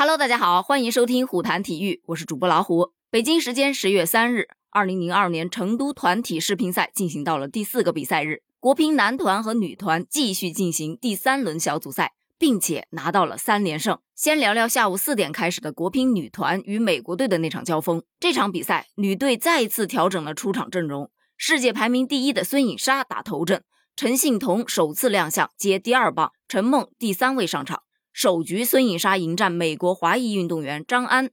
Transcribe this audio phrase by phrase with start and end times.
[0.00, 2.94] Hello，大家好，欢迎收听虎谈体育，我是主播老虎。
[3.10, 13.98] 北京时间十月三日，二零零二年成都团体世乒赛进行到了第四个比赛日，国乒男团和女团继续进行第三轮小组赛，并且拿到了三连胜。
[14.14, 18.02] 先聊聊下午四点开始的国乒女团与美国队的那场交锋。
[18.18, 23.62] 这场比赛，女队再一次调整了出场阵容，世界排名第一的孙颖莎打头阵，
[23.94, 27.82] 陈幸同首次亮相接第二棒，陈梦第三位上场。
[28.22, 31.30] 首局，孙颖莎迎战美国华裔运动员张安，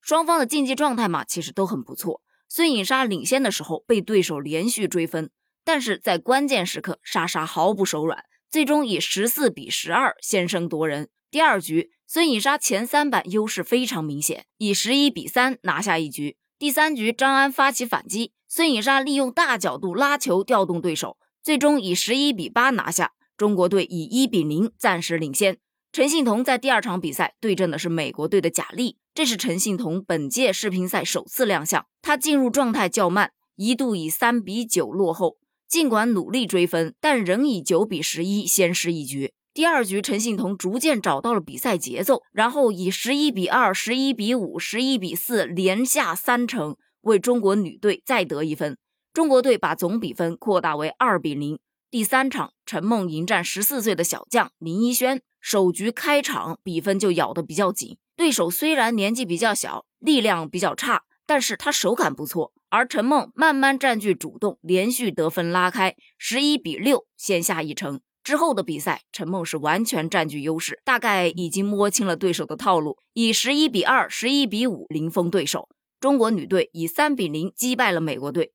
[0.00, 2.22] 双方的竞技状态嘛，其实都很不错。
[2.48, 5.30] 孙颖莎领先的时候被对手连续追分，
[5.66, 11.10] 但是在关键时刻，莎莎毫不手软，最终以十四比十二先声夺人。
[11.30, 16.38] 第二局，孙颖莎前三板优势非常明显，以十一比三拿下一局。
[16.58, 23.12] 第三局，张安发起反击，孙颖莎利用大角度拉球调动对手，最终以十一比八拿下。
[23.36, 25.58] 中国队以一比零暂时领先。
[25.92, 31.84] 陈幸同在第二场比赛对阵的是美国队的贾丽，这是陈幸同本届世乒赛首次亮相。
[32.00, 35.38] 他进入状态较慢，一度以三比九落后。
[35.68, 39.32] 尽管努力追分，但仍以九比十一先失一局。
[39.52, 48.78] 第二局，陈幸同逐渐找到了比赛节奏，然后以十一比二、十一比五、十一比四连下三城，为中国女队再得一分。
[49.12, 51.58] 中国队把总比分扩大为二比零。
[51.90, 55.20] 第三场，陈梦迎战十四岁的小将林一轩。
[55.40, 62.52] 首局开场比分就咬得比较紧，对手虽然年纪比较小，力量比较差，但是他手感不错。
[62.68, 68.00] 而陈梦慢慢占据主动，连续得分拉开，十一比六先下一城。
[68.22, 75.68] 之后的比赛，陈梦是完全占据优势，大概已经摸清了对手的套路，以十一比二、十一比五零封对手。
[75.98, 78.52] 中国女队以三比零击败了美国队。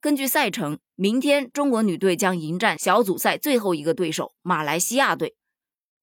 [0.00, 5.36] 根据赛程，明天中国女队将迎战小组赛最后一个对手马来西亚队。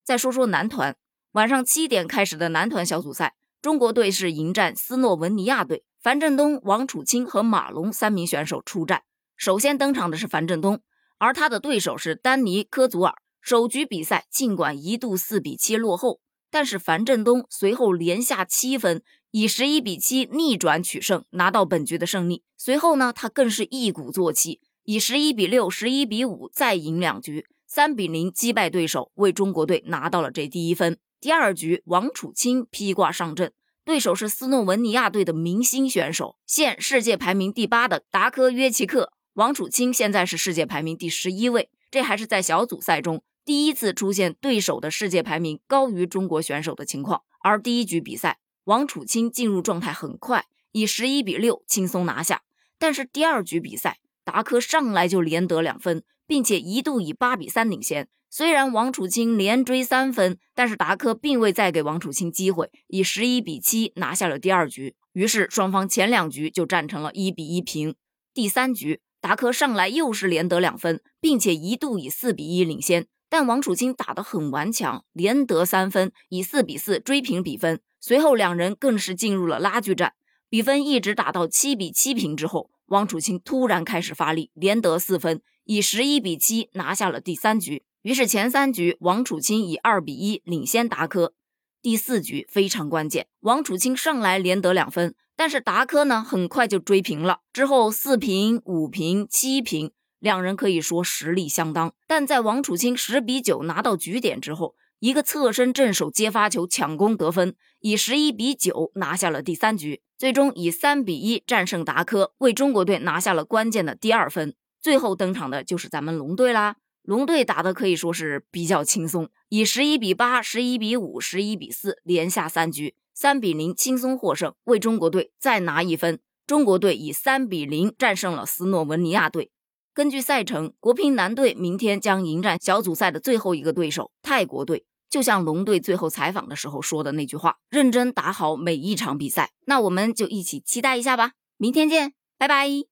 [0.10, 0.96] 再说说男团，
[1.34, 9.04] 晚上七点开始的男团小组赛，中国队是迎战斯洛文尼亚队，樊振东、王楚钦和马龙三名选手出战。
[9.38, 10.82] 首先登场的是樊振东，
[11.20, 13.14] 而他的对手是丹尼科祖尔。
[13.40, 22.44] 首局比赛尽管一度四比七落后，但是樊振东随后连下七分，以十一比七逆转取胜，拿到本局的胜利。
[22.58, 27.46] 随后呢，他更是一鼓作气，以十一比六、十一比五再赢两局。
[27.72, 30.98] 三比零击败对手，为中国队拿到了这第一分。
[31.22, 33.54] 第二局，王楚钦披挂上阵，
[33.86, 39.14] 对手是斯洛文尼亚队的明星选手，现世界排名第八的达科约奇克。
[39.34, 47.22] 王楚钦现在是世界排名第十一位，这还是在小组赛中第一次出现对手的世界排名高于中国选手的情况。
[47.44, 52.42] 而第一局比赛，王楚钦进入状态很快，以十一比六轻松拿下。
[52.80, 56.04] 但是第二局比赛，达科上来就连得两分。
[56.30, 58.08] 并且一度以八比三领先。
[58.30, 64.96] 虽然王楚钦连追三分，但是达科并未再给王楚钦机会，以十一比七拿下了第二局。
[65.14, 67.96] 于是双方前两局就战成了一比一平。
[68.32, 77.82] 第三局，达科上来又是连得两分，并且一度以四比一领先，但王楚钦打得很顽强，连得三分，以四比四追平比分。
[78.00, 80.14] 随后两人更是进入了拉锯战，
[80.48, 85.42] 比分一直打到七比七平之后，王楚钦突然开始发力，连得四分。
[85.66, 91.34] 以十一比七拿下了第三局，于是前三局王楚钦以二比一领先达科。
[91.82, 97.42] 第四局非常关键，王楚钦上来连得两分，但是达科呢很快就追平了。
[97.54, 101.94] 之后四平、五平、七平，两人可以说实力相当。
[102.08, 114.54] 但在王楚钦十比九拿到局点之后，一个侧身正手接发球抢攻得分，以十一比九拿下了第三局，最终以三比一战胜达科，为中国队拿下了关键的第二分。
[114.82, 126.20] 最后登场的就是咱们龙队啦，龙队打的可以说是比较轻松，以十一比八、十一比五、十一比四连下三局，三比零轻松获胜，为中国队再拿一分。
[126.46, 129.52] 中国队以三比零战胜了斯洛文尼亚队。
[129.94, 134.86] 根据赛程，国乒男队明天将迎战小组赛的最后一个对手泰国队。
[135.10, 141.32] 就像龙队最后采访的时候说的那句话：“认真打好每一场比赛。”那我们就一起期待一下吧。
[141.58, 142.90] 明天见，拜拜。